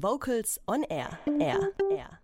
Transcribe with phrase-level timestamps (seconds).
[0.00, 1.18] Vocals on Air.
[1.40, 1.72] Air.
[1.90, 2.20] Air.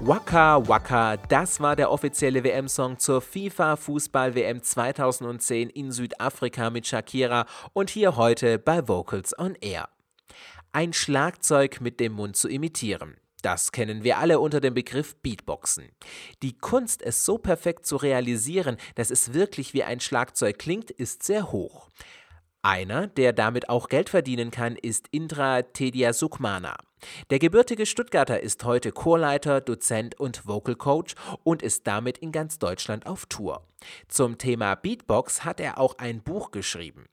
[0.00, 7.44] Waka Waka, das war der offizielle WM-Song zur FIFA Fußball-WM 2010 in Südafrika mit Shakira
[7.74, 9.90] und hier heute bei Vocals on Air.
[10.72, 13.18] Ein Schlagzeug mit dem Mund zu imitieren.
[13.42, 15.90] Das kennen wir alle unter dem Begriff Beatboxen.
[16.42, 21.22] Die Kunst, es so perfekt zu realisieren, dass es wirklich wie ein Schlagzeug klingt, ist
[21.22, 21.90] sehr hoch.
[22.64, 26.78] Einer, der damit auch Geld verdienen kann, ist Indra Tedia Sukmana.
[27.28, 32.58] Der gebürtige Stuttgarter ist heute Chorleiter, Dozent und Vocal Coach und ist damit in ganz
[32.58, 33.68] Deutschland auf Tour.
[34.08, 37.04] Zum Thema Beatbox hat er auch ein Buch geschrieben.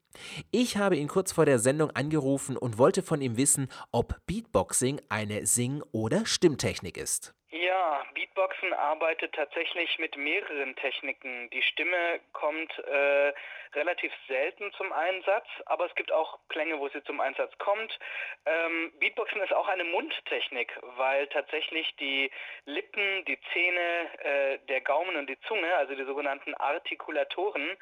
[0.52, 5.02] Ich habe ihn kurz vor der Sendung angerufen und wollte von ihm wissen, ob Beatboxing
[5.10, 7.34] eine Sing- oder Stimmtechnik ist.
[7.54, 11.50] Ja, Beatboxen arbeitet tatsächlich mit mehreren Techniken.
[11.50, 13.34] Die Stimme kommt äh,
[13.74, 18.00] relativ selten zum Einsatz, aber es gibt auch Klänge, wo sie zum Einsatz kommt.
[18.46, 22.32] Ähm, Beatboxen ist auch eine Mundtechnik, weil tatsächlich die
[22.64, 27.78] Lippen, die Zähne, äh, der Gaumen und die Zunge, also die sogenannten Artikulatoren,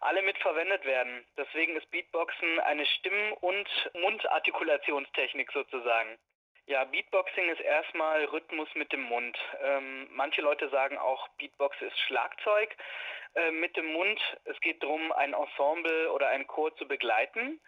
[0.00, 1.26] alle mit verwendet werden.
[1.38, 6.18] Deswegen ist Beatboxen eine Stimm- und Mundartikulationstechnik sozusagen.
[6.66, 9.38] Ja, Beatboxing ist erstmal Rhythmus mit dem Mund.
[9.62, 12.74] Ähm, manche Leute sagen auch, Beatbox ist Schlagzeug
[13.34, 14.18] äh, mit dem Mund.
[14.44, 17.60] Es geht darum, ein Ensemble oder einen Chor zu begleiten.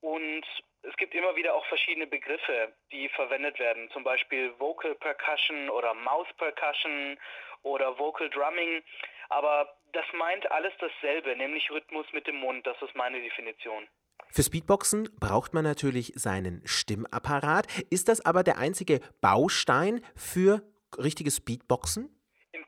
[0.00, 0.44] Und
[0.82, 3.88] es gibt immer wieder auch verschiedene Begriffe, die verwendet werden.
[3.92, 7.18] Zum Beispiel Vocal Percussion oder Mouth Percussion
[7.62, 8.82] oder Vocal Drumming.
[9.28, 12.66] Aber das meint alles dasselbe, nämlich Rhythmus mit dem Mund.
[12.66, 13.86] Das ist meine Definition.
[14.36, 17.68] Fürs Beatboxen braucht man natürlich seinen Stimmapparat.
[17.88, 20.62] Ist das aber der einzige Baustein für
[20.98, 22.10] richtiges Beatboxen?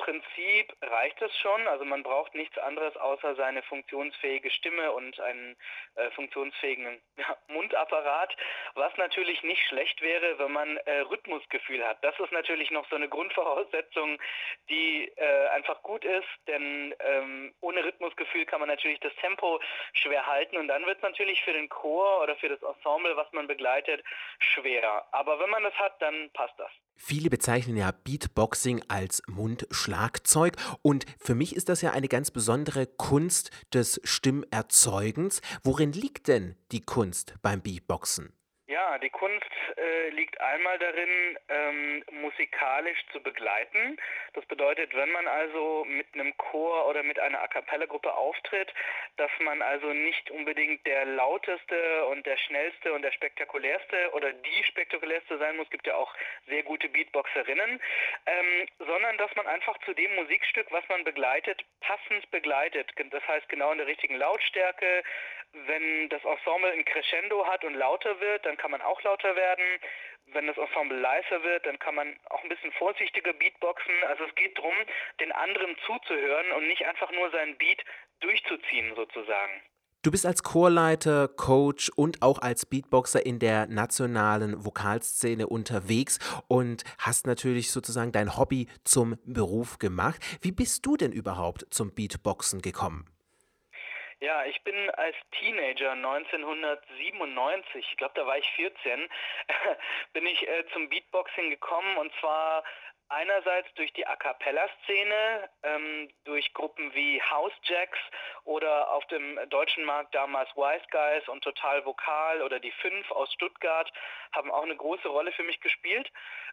[0.08, 1.68] Prinzip reicht es schon.
[1.68, 5.54] Also man braucht nichts anderes außer seine funktionsfähige Stimme und einen
[5.96, 8.34] äh, funktionsfähigen ja, Mundapparat,
[8.74, 12.02] was natürlich nicht schlecht wäre, wenn man äh, Rhythmusgefühl hat.
[12.02, 14.18] Das ist natürlich noch so eine Grundvoraussetzung,
[14.70, 19.60] die äh, einfach gut ist, denn ähm, ohne Rhythmusgefühl kann man natürlich das Tempo
[19.92, 23.30] schwer halten und dann wird es natürlich für den Chor oder für das Ensemble, was
[23.32, 24.02] man begleitet,
[24.38, 25.06] schwer.
[25.12, 26.72] Aber wenn man das hat, dann passt das.
[27.00, 32.86] Viele bezeichnen ja Beatboxing als Mundschlagzeug und für mich ist das ja eine ganz besondere
[32.86, 35.40] Kunst des Stimmerzeugens.
[35.62, 38.32] Worin liegt denn die Kunst beim Beatboxen?
[38.96, 39.44] Die Kunst
[39.76, 43.98] äh, liegt einmal darin, ähm, musikalisch zu begleiten.
[44.32, 48.72] Das bedeutet, wenn man also mit einem Chor oder mit einer A cappella-Gruppe auftritt,
[49.16, 54.64] dass man also nicht unbedingt der lauteste und der schnellste und der spektakulärste oder die
[54.64, 56.14] spektakulärste sein muss, gibt ja auch
[56.46, 57.80] sehr gute Beatboxerinnen,
[58.26, 62.90] ähm, sondern dass man einfach zu dem Musikstück, was man begleitet, passend begleitet.
[63.10, 65.02] Das heißt genau in der richtigen Lautstärke.
[65.66, 69.64] Wenn das Ensemble ein Crescendo hat und lauter wird, dann kann man auch lauter werden.
[70.32, 73.94] Wenn das Ensemble leiser wird, dann kann man auch ein bisschen vorsichtiger Beatboxen.
[74.08, 74.74] Also es geht darum,
[75.20, 77.82] den anderen zuzuhören und nicht einfach nur seinen Beat
[78.20, 79.62] durchzuziehen sozusagen.
[80.02, 86.84] Du bist als Chorleiter, Coach und auch als Beatboxer in der nationalen Vokalszene unterwegs und
[86.98, 90.20] hast natürlich sozusagen dein Hobby zum Beruf gemacht.
[90.40, 93.06] Wie bist du denn überhaupt zum Beatboxen gekommen?
[94.20, 99.08] Ja, ich bin als Teenager 1997, ich glaube, da war ich 14,
[100.12, 102.64] bin ich äh, zum Beatboxing gekommen und zwar
[103.08, 107.98] einerseits durch die A cappella-Szene, ähm, durch Gruppen wie House Jacks
[108.44, 113.32] oder auf dem deutschen Markt damals Wise Guys und Total Vokal oder die Fünf aus
[113.32, 113.90] Stuttgart
[114.32, 116.10] haben auch eine große Rolle für mich gespielt.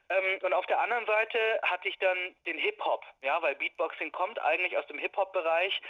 [0.09, 4.39] Ähm, und auf der anderen Seite hatte ich dann den Hip-Hop, ja, weil Beatboxing kommt
[4.39, 5.81] eigentlich aus dem Hip-Hop-Bereich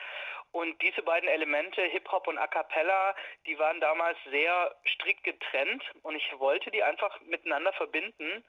[0.51, 3.13] und diese beiden Elemente, Hip-Hop und A Cappella,
[3.45, 8.43] die waren damals sehr strikt getrennt und ich wollte die einfach miteinander verbinden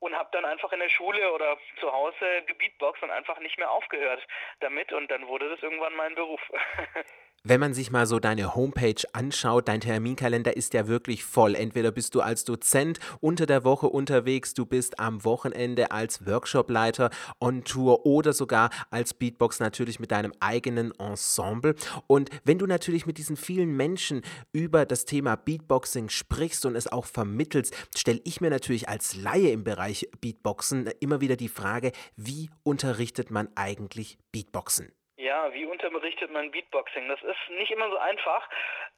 [0.00, 3.70] und habe dann einfach in der Schule oder zu Hause gebeatboxt und einfach nicht mehr
[3.70, 4.26] aufgehört
[4.60, 6.40] damit und dann wurde das irgendwann mein Beruf.
[7.44, 11.54] Wenn man sich mal so deine Homepage anschaut, dein Terminkalender ist ja wirklich voll.
[11.54, 17.10] Entweder bist du als Dozent unter der Woche unterwegs, du bist am Wochenende als Workshopleiter
[17.40, 21.76] on Tour oder sogar als Beatbox natürlich mit deinem eigenen Ensemble.
[22.08, 26.90] Und wenn du natürlich mit diesen vielen Menschen über das Thema Beatboxing sprichst und es
[26.90, 31.92] auch vermittelst, stelle ich mir natürlich als Laie im Bereich Beatboxen immer wieder die Frage,
[32.16, 34.97] wie unterrichtet man eigentlich Beatboxen?
[35.28, 37.06] Ja, wie unterrichtet man Beatboxing?
[37.06, 38.48] Das ist nicht immer so einfach.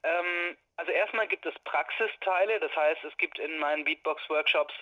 [0.04, 4.72] Ähm, also erstmal gibt es Praxisteile, das heißt, es gibt in meinen Beatbox-Workshops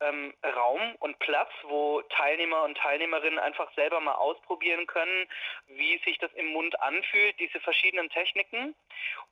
[0.00, 5.28] ähm, Raum und Platz, wo Teilnehmer und Teilnehmerinnen einfach selber mal ausprobieren können,
[5.66, 8.74] wie sich das im Mund anfühlt, diese verschiedenen Techniken.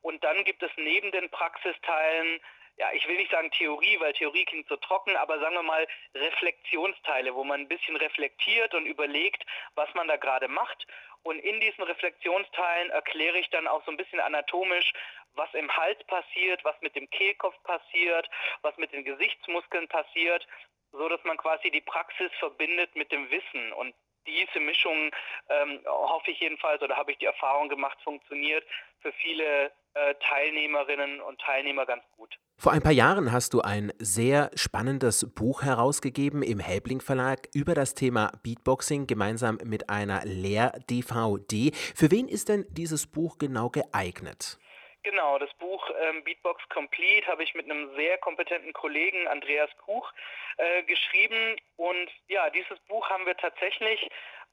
[0.02, 2.38] Und dann gibt es neben den Praxisteilen
[2.76, 5.86] ja, ich will nicht sagen Theorie, weil Theorie klingt so trocken, aber sagen wir mal
[6.14, 10.86] Reflexionsteile, wo man ein bisschen reflektiert und überlegt, was man da gerade macht.
[11.22, 14.92] Und in diesen Reflexionsteilen erkläre ich dann auch so ein bisschen anatomisch,
[15.34, 18.28] was im Hals passiert, was mit dem Kehlkopf passiert,
[18.62, 20.46] was mit den Gesichtsmuskeln passiert,
[20.90, 23.72] so dass man quasi die Praxis verbindet mit dem Wissen.
[23.72, 23.94] Und
[24.26, 25.10] diese Mischung
[25.48, 28.64] ähm, hoffe ich jedenfalls oder habe ich die Erfahrung gemacht, funktioniert
[29.00, 32.38] für viele äh, Teilnehmerinnen und Teilnehmer ganz gut.
[32.56, 37.74] Vor ein paar Jahren hast du ein sehr spannendes Buch herausgegeben im Helbling Verlag über
[37.74, 41.72] das Thema Beatboxing gemeinsam mit einer Lehr-DVD.
[41.94, 44.58] Für wen ist denn dieses Buch genau geeignet?
[45.04, 50.12] Genau, das Buch ähm, Beatbox Complete habe ich mit einem sehr kompetenten Kollegen, Andreas Kuch,
[50.58, 51.56] äh, geschrieben.
[51.76, 54.08] Und ja, dieses Buch haben wir tatsächlich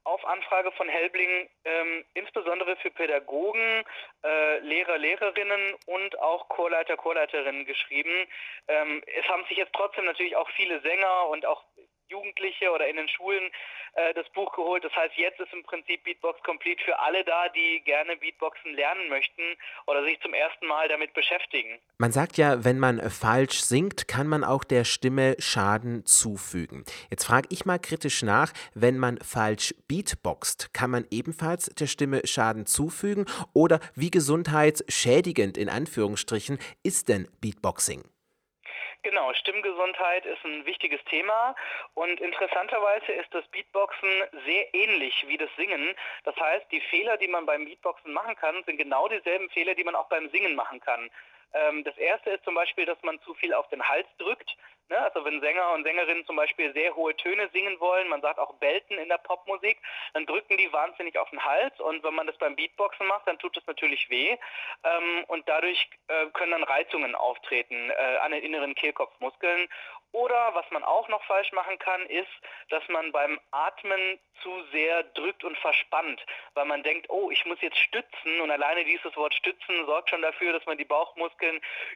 [0.05, 3.83] auf Anfrage von Helbling ähm, insbesondere für Pädagogen,
[4.23, 8.27] äh, Lehrer, Lehrerinnen und auch Chorleiter, Chorleiterinnen geschrieben.
[8.67, 11.63] Ähm, es haben sich jetzt trotzdem natürlich auch viele Sänger und auch
[12.09, 13.51] Jugendliche oder in den Schulen
[13.93, 14.83] äh, das Buch geholt.
[14.83, 19.09] Das heißt, jetzt ist im Prinzip Beatbox Complete für alle da, die gerne Beatboxen lernen
[19.09, 19.41] möchten
[19.87, 21.79] oder sich zum ersten Mal damit beschäftigen.
[21.97, 26.83] Man sagt ja, wenn man falsch singt, kann man auch der Stimme Schaden zufügen.
[27.09, 32.21] Jetzt frage ich mal kritisch nach, wenn man falsch beatboxt, kann man ebenfalls der Stimme
[32.25, 38.03] Schaden zufügen oder wie gesundheitsschädigend in Anführungsstrichen ist denn Beatboxing?
[39.01, 41.55] Genau, Stimmgesundheit ist ein wichtiges Thema
[41.93, 44.09] und interessanterweise ist das Beatboxen
[44.45, 45.95] sehr ähnlich wie das Singen.
[46.25, 49.85] Das heißt, die Fehler, die man beim Beatboxen machen kann, sind genau dieselben Fehler, die
[49.85, 51.09] man auch beim Singen machen kann.
[51.53, 54.55] Ähm, das erste ist zum Beispiel, dass man zu viel auf den Hals drückt.
[54.89, 54.97] Ne?
[54.97, 58.53] Also wenn Sänger und Sängerinnen zum Beispiel sehr hohe Töne singen wollen, man sagt auch
[58.55, 59.77] Belten in der Popmusik,
[60.13, 63.39] dann drücken die wahnsinnig auf den Hals und wenn man das beim Beatboxen macht, dann
[63.39, 64.35] tut das natürlich weh
[64.83, 69.69] ähm, und dadurch äh, können dann Reizungen auftreten äh, an den inneren Kehlkopfmuskeln
[70.11, 72.27] oder was man auch noch falsch machen kann, ist,
[72.69, 76.25] dass man beim Atmen zu sehr drückt und verspannt,
[76.55, 80.21] weil man denkt, oh, ich muss jetzt stützen und alleine dieses Wort stützen sorgt schon
[80.21, 81.38] dafür, dass man die Bauchmuskeln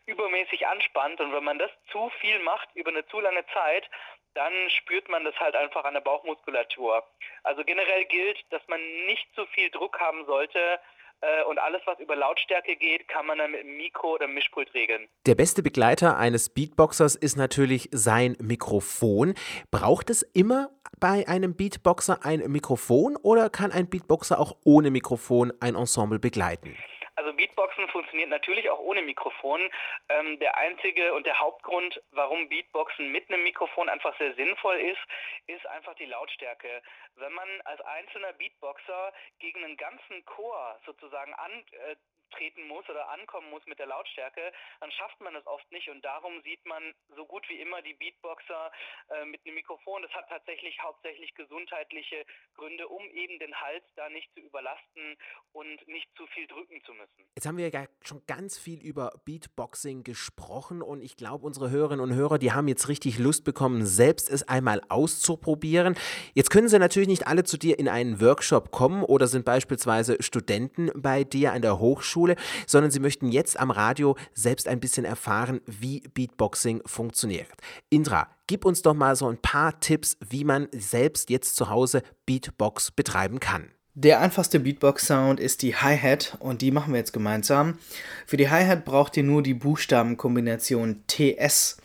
[0.05, 3.89] übermäßig anspannt und wenn man das zu viel macht über eine zu lange Zeit,
[4.33, 7.03] dann spürt man das halt einfach an der Bauchmuskulatur.
[7.43, 10.79] Also generell gilt, dass man nicht zu viel Druck haben sollte,
[11.23, 14.73] äh, und alles, was über Lautstärke geht, kann man dann mit einem Mikro oder Mischpult
[14.73, 15.07] regeln.
[15.25, 19.33] Der beste Begleiter eines Beatboxers ist natürlich sein Mikrofon.
[19.71, 20.69] Braucht es immer
[20.99, 26.75] bei einem Beatboxer ein Mikrofon oder kann ein Beatboxer auch ohne Mikrofon ein Ensemble begleiten?
[27.15, 29.69] Also Beatboxen funktioniert natürlich auch ohne Mikrofon.
[30.09, 35.01] Ähm, der einzige und der Hauptgrund, warum Beatboxen mit einem Mikrofon einfach sehr sinnvoll ist,
[35.47, 36.81] ist einfach die Lautstärke.
[37.15, 41.95] Wenn man als einzelner Beatboxer gegen einen ganzen Chor sozusagen an, äh,
[42.35, 46.03] treten muss oder ankommen muss mit der Lautstärke, dann schafft man das oft nicht und
[46.03, 48.71] darum sieht man so gut wie immer die Beatboxer
[49.09, 50.01] äh, mit einem Mikrofon.
[50.01, 52.25] Das hat tatsächlich hauptsächlich gesundheitliche
[52.55, 55.17] Gründe, um eben den Hals da nicht zu überlasten
[55.51, 57.25] und nicht zu viel drücken zu müssen.
[57.35, 62.03] Jetzt haben wir ja schon ganz viel über Beatboxing gesprochen und ich glaube, unsere Hörerinnen
[62.03, 65.95] und Hörer, die haben jetzt richtig Lust bekommen, selbst es einmal auszuprobieren.
[66.33, 70.21] Jetzt können sie natürlich nicht alle zu dir in einen Workshop kommen oder sind beispielsweise
[70.21, 72.35] Studenten bei dir an der Hochschule Schule,
[72.65, 77.49] sondern sie möchten jetzt am Radio selbst ein bisschen erfahren, wie Beatboxing funktioniert.
[77.89, 82.01] Indra, gib uns doch mal so ein paar Tipps, wie man selbst jetzt zu Hause
[82.25, 83.71] Beatbox betreiben kann.
[83.95, 87.77] Der einfachste Beatbox-Sound ist die Hi-Hat und die machen wir jetzt gemeinsam.
[88.25, 91.77] Für die Hi-Hat braucht ihr nur die Buchstabenkombination TS.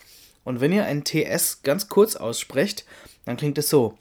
[0.44, 2.86] Und wenn ihr ein TS ganz kurz aussprecht,
[3.26, 3.98] dann klingt es so.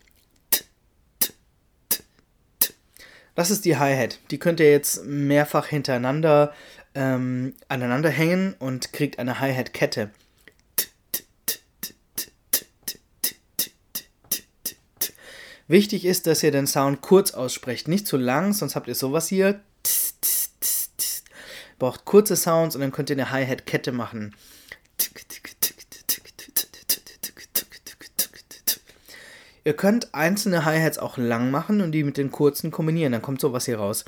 [3.38, 4.18] Das ist die Hi-Hat.
[4.32, 6.56] Die könnt ihr jetzt mehrfach hintereinander
[6.96, 10.10] ähm, aneinander hängen und kriegt eine Hi-Hat-Kette.
[15.68, 19.28] Wichtig ist, dass ihr den Sound kurz aussprecht, nicht zu lang, sonst habt ihr sowas
[19.28, 19.62] hier.
[21.78, 24.34] Braucht kurze Sounds und dann könnt ihr eine Hi-Hat-Kette machen.
[29.68, 33.12] Ihr könnt einzelne Hi-Hats auch lang machen und die mit den kurzen kombinieren.
[33.12, 34.06] Dann kommt sowas hier raus.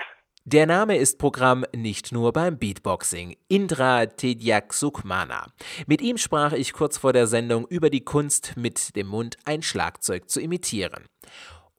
[0.46, 3.36] Der Name ist Programm nicht nur beim Beatboxing.
[3.50, 5.48] Indra Tedyak Sukmana.
[5.88, 9.64] Mit ihm sprach ich kurz vor der Sendung über die Kunst, mit dem Mund ein
[9.64, 11.10] Schlagzeug zu imitieren.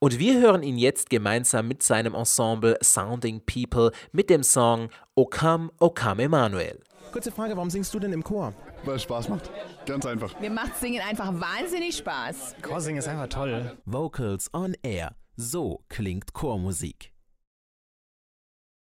[0.00, 5.72] Und wir hören ihn jetzt gemeinsam mit seinem Ensemble Sounding People mit dem Song Okam
[5.80, 6.78] Okam Emanuel.
[7.10, 8.54] Kurze Frage, warum singst du denn im Chor?
[8.84, 9.50] Weil es Spaß macht.
[9.86, 10.38] Ganz einfach.
[10.38, 12.54] Mir macht Singen einfach wahnsinnig Spaß.
[12.62, 13.76] Chorsingen ist einfach toll.
[13.86, 15.16] Vocals on Air.
[15.34, 17.10] So klingt Chormusik.